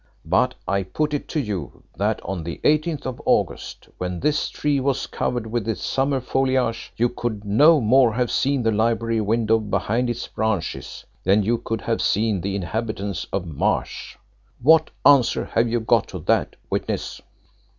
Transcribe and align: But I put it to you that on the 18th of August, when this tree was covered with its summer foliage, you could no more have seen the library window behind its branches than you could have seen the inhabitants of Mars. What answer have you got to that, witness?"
But 0.25 0.55
I 0.67 0.81
put 0.81 1.13
it 1.13 1.27
to 1.27 1.39
you 1.39 1.83
that 1.95 2.19
on 2.25 2.43
the 2.43 2.59
18th 2.63 3.05
of 3.05 3.21
August, 3.23 3.87
when 3.99 4.19
this 4.19 4.49
tree 4.49 4.79
was 4.79 5.05
covered 5.05 5.45
with 5.45 5.67
its 5.67 5.83
summer 5.85 6.19
foliage, 6.19 6.91
you 6.97 7.07
could 7.07 7.45
no 7.45 7.79
more 7.79 8.11
have 8.15 8.31
seen 8.31 8.63
the 8.63 8.71
library 8.71 9.21
window 9.21 9.59
behind 9.59 10.09
its 10.09 10.25
branches 10.27 11.05
than 11.23 11.43
you 11.43 11.59
could 11.59 11.81
have 11.81 12.01
seen 12.01 12.41
the 12.41 12.55
inhabitants 12.55 13.27
of 13.31 13.45
Mars. 13.45 14.17
What 14.63 14.89
answer 15.05 15.45
have 15.45 15.67
you 15.67 15.79
got 15.79 16.07
to 16.07 16.19
that, 16.25 16.55
witness?" 16.71 17.21